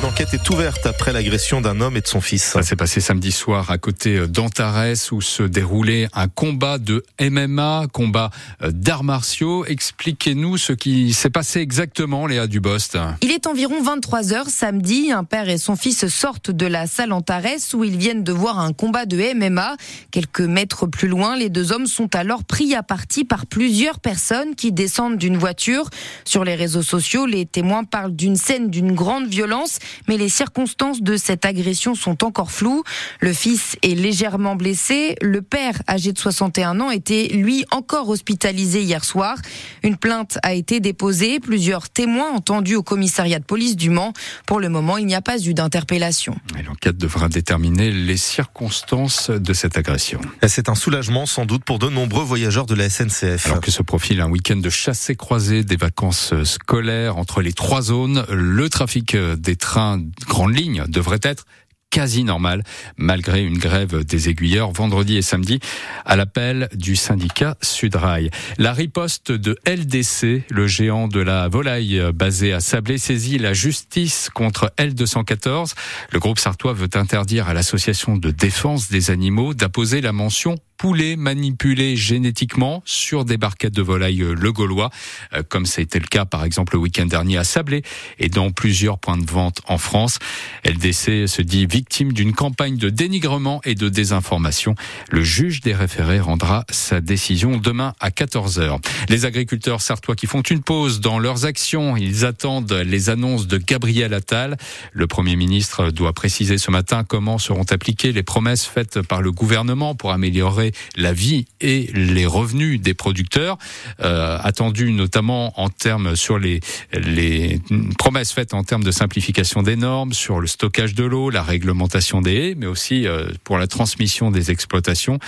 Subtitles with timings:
[0.00, 2.42] Une enquête est ouverte après l'agression d'un homme et de son fils.
[2.42, 7.86] Ça s'est passé samedi soir à côté d'Antares où se déroulait un combat de MMA,
[7.92, 8.30] combat
[8.62, 9.66] d'arts martiaux.
[9.66, 12.96] Expliquez-nous ce qui s'est passé exactement, Léa Dubost.
[13.20, 15.12] Il est environ 23 heures samedi.
[15.12, 18.58] Un père et son fils sortent de la salle Antares où ils viennent de voir
[18.58, 19.76] un combat de MMA.
[20.10, 24.54] Quelques mètres plus loin, les deux hommes sont alors pris à partie par plusieurs personnes
[24.54, 25.90] qui descendent d'une voiture.
[26.24, 29.78] Sur les réseaux sociaux, les témoins parlent d'une scène d'une grande violence,
[30.08, 32.82] mais les circonstances de cette agression sont encore floues.
[33.20, 35.16] Le fils est légèrement blessé.
[35.20, 39.36] Le père, âgé de 61 ans, était lui encore hospitalisé hier soir.
[39.82, 41.40] Une plainte a été déposée.
[41.40, 44.12] Plusieurs témoins entendus au commissariat de police du Mans.
[44.46, 46.36] Pour le moment, il n'y a pas eu d'interpellation.
[46.66, 50.20] L'enquête devra déterminer les circonstances de cette agression.
[50.46, 53.46] C'est un soulagement sans doute pour de nombreux voyageurs de la SNCF.
[53.46, 57.82] Alors que se profile un week-end de chassé croisé des vacances scolaires entre les trois
[57.82, 59.79] zones, le trafic des trains
[60.26, 61.44] grande ligne devrait être
[61.90, 62.62] quasi normal,
[62.96, 65.58] malgré une grève des aiguilleurs vendredi et samedi
[66.04, 68.30] à l'appel du syndicat Sudrail.
[68.58, 74.30] La riposte de LDC, le géant de la volaille basé à Sablé, saisit la justice
[74.32, 75.74] contre L214.
[76.12, 81.16] Le groupe sartois veut interdire à l'association de défense des animaux d'apposer la mention poulet
[81.16, 84.88] manipulé génétiquement sur des barquettes de volaille euh, le Gaulois,
[85.34, 87.82] euh, comme été le cas par exemple le week-end dernier à Sablé
[88.18, 90.18] et dans plusieurs points de vente en France.
[90.64, 94.74] LDC se dit victime d'une campagne de dénigrement et de désinformation.
[95.10, 98.78] Le juge des référés rendra sa décision demain à 14h.
[99.10, 103.58] Les agriculteurs sartois qui font une pause dans leurs actions, ils attendent les annonces de
[103.58, 104.56] Gabriel Attal.
[104.94, 109.30] Le Premier ministre doit préciser ce matin comment seront appliquées les promesses faites par le
[109.30, 113.58] gouvernement pour améliorer la vie et les revenus des producteurs,
[114.00, 116.60] euh, attendus notamment en termes sur les,
[116.92, 117.60] les
[117.98, 122.20] promesses faites en termes de simplification des normes, sur le stockage de l'eau, la réglementation
[122.20, 125.18] des haies, mais aussi euh, pour la transmission des exploitations,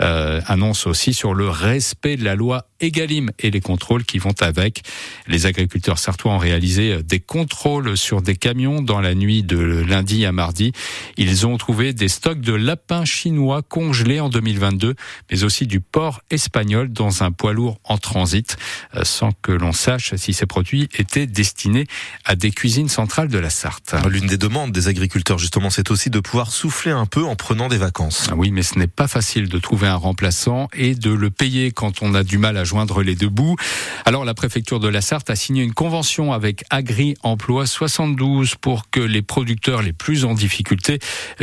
[0.00, 4.34] euh, annonce aussi sur le respect de la loi Egalim et les contrôles qui vont
[4.40, 4.82] avec.
[5.26, 10.24] Les agriculteurs sartois ont réalisé des contrôles sur des camions dans la nuit de lundi
[10.24, 10.72] à mardi.
[11.16, 14.89] Ils ont trouvé des stocks de lapins chinois congelés en 2022
[15.30, 18.56] mais aussi du porc espagnol dans un poids lourd en transit,
[18.94, 21.86] euh, sans que l'on sache si ces produits étaient destinés
[22.24, 23.94] à des cuisines centrales de la Sarthe.
[24.08, 27.68] L'une des demandes des agriculteurs, justement, c'est aussi de pouvoir souffler un peu en prenant
[27.68, 28.28] des vacances.
[28.30, 31.72] Ah oui, mais ce n'est pas facile de trouver un remplaçant et de le payer
[31.72, 33.56] quand on a du mal à joindre les deux bouts.
[34.04, 38.90] Alors, la préfecture de la Sarthe a signé une convention avec Agri Emploi 72 pour
[38.90, 40.98] que les producteurs les plus en difficulté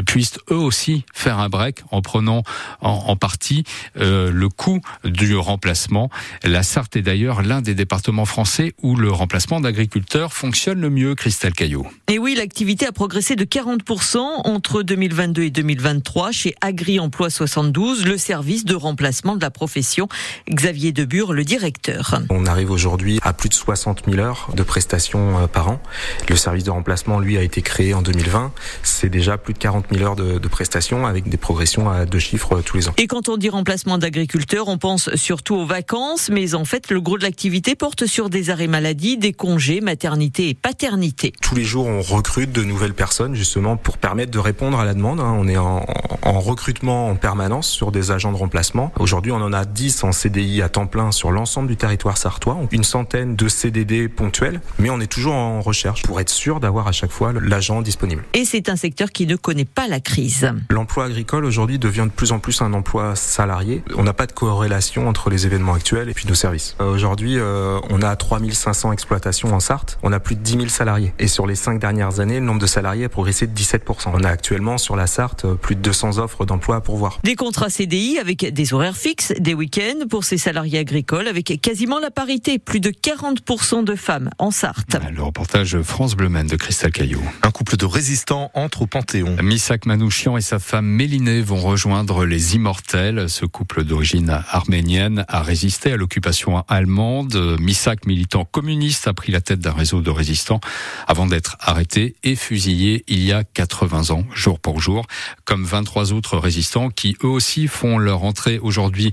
[0.05, 2.43] puissent eux aussi faire un break en prenant
[2.81, 3.65] en, en partie
[3.99, 6.09] euh, le coût du remplacement.
[6.45, 11.13] La Sarthe est d'ailleurs l'un des départements français où le remplacement d'agriculteurs fonctionne le mieux,
[11.13, 11.85] Christelle Caillot.
[12.07, 18.05] Et oui, l'activité a progressé de 40% entre 2022 et 2023 chez Agri Emploi 72,
[18.05, 20.07] le service de remplacement de la profession.
[20.49, 22.21] Xavier Debure, le directeur.
[22.29, 25.81] On arrive aujourd'hui à plus de 60 000 heures de prestations euh, par an.
[26.29, 28.53] Le service de remplacement, lui, a été créé en 2020.
[28.83, 32.19] C'est déjà plus de 40 000 heures de, de prestations avec des progressions à deux
[32.19, 32.93] chiffres euh, tous les ans.
[32.97, 37.01] Et quand on dit remplacement d'agriculteurs, on pense surtout aux vacances, mais en fait, le
[37.01, 41.33] gros de l'activité porte sur des arrêts maladie, des congés, maternité et paternité.
[41.41, 44.93] Tous les jours, on recrute de nouvelles personnes justement pour permettre de répondre à la
[44.93, 45.19] demande.
[45.19, 45.35] Hein.
[45.37, 45.85] On est en,
[46.21, 48.91] en recrutement en permanence sur des agents de remplacement.
[48.99, 52.57] Aujourd'hui, on en a 10 en CDI à temps plein sur l'ensemble du territoire sartois,
[52.71, 56.87] une centaine de CDD ponctuels, mais on est toujours en recherche pour être sûr d'avoir
[56.87, 58.23] à chaque fois l'agent disponible.
[58.33, 60.51] Et c'est un secteur qui ne connaît pas la crise.
[60.69, 63.83] L'emploi agricole aujourd'hui devient de plus en plus un emploi salariés.
[63.95, 66.75] On n'a pas de corrélation entre les événements actuels et puis nos services.
[66.79, 69.97] Euh, aujourd'hui, euh, on a 3500 exploitations en Sarthe.
[70.03, 71.13] On a plus de 10 000 salariés.
[71.19, 74.11] Et sur les cinq dernières années, le nombre de salariés a progressé de 17%.
[74.13, 77.19] On a actuellement sur la Sarthe euh, plus de 200 offres d'emploi à pourvoir.
[77.23, 81.99] Des contrats CDI avec des horaires fixes, des week-ends pour ces salariés agricoles avec quasiment
[81.99, 82.59] la parité.
[82.59, 84.97] Plus de 40% de femmes en Sarthe.
[85.11, 87.21] Le reportage France Bleu de Christelle Caillot.
[87.41, 89.37] Un couple de résistants entre au Panthéon.
[89.41, 92.96] Misak Manouchian et sa femme Mélinée vont rejoindre les Immortels
[93.27, 97.57] ce couple d'origine arménienne a résisté à l'occupation allemande.
[97.59, 100.59] Misak, militant communiste, a pris la tête d'un réseau de résistants
[101.07, 105.05] avant d'être arrêté et fusillé il y a 80 ans, jour pour jour,
[105.45, 109.11] comme 23 autres résistants qui eux aussi font leur entrée aujourd'hui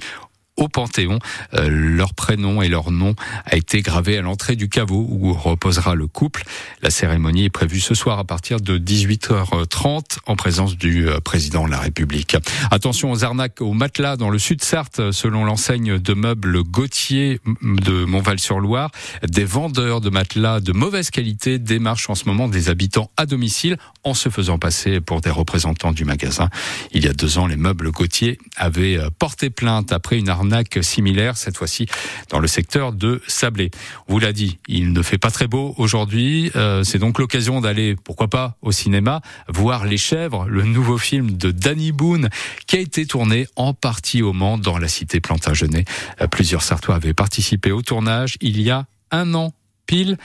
[0.56, 1.18] au Panthéon.
[1.54, 3.14] Euh, leur prénom et leur nom
[3.44, 6.44] a été gravé à l'entrée du caveau où reposera le couple.
[6.82, 11.66] La cérémonie est prévue ce soir à partir de 18h30 en présence du euh, président
[11.66, 12.36] de la République.
[12.70, 18.04] Attention aux arnaques aux matelas dans le sud Sarthe, selon l'enseigne de meubles Gauthier de
[18.04, 18.90] Montval-sur-Loire.
[19.26, 23.76] Des vendeurs de matelas de mauvaise qualité démarchent en ce moment des habitants à domicile
[24.04, 26.48] en se faisant passer pour des représentants du magasin.
[26.92, 30.43] Il y a deux ans, les meubles Gauthier avaient euh, porté plainte après une arnaque
[30.82, 31.86] similaire, cette fois-ci
[32.30, 33.70] dans le secteur de Sablé.
[34.08, 36.50] On vous l'a dit, il ne fait pas très beau aujourd'hui.
[36.56, 41.36] Euh, c'est donc l'occasion d'aller, pourquoi pas, au cinéma, voir Les Chèvres, le nouveau film
[41.36, 42.28] de Danny Boone,
[42.66, 45.84] qui a été tourné en partie au Mans, dans la cité Plantagenet.
[46.20, 49.52] Euh, plusieurs Sartois avaient participé au tournage il y a un an
[49.86, 50.16] pile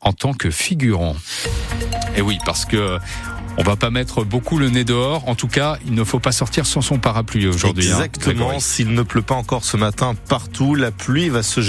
[0.00, 1.16] en tant que figurant.
[2.16, 2.98] Et oui, parce que
[3.58, 5.28] on va pas mettre beaucoup le nez dehors.
[5.28, 7.88] En tout cas, il ne faut pas sortir sans son parapluie aujourd'hui.
[7.90, 8.60] Hein, Exactement.
[8.60, 11.60] S'il ne pleut pas encore ce matin partout, la pluie va se